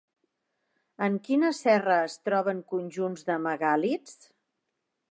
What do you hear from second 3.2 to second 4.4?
de megàlits?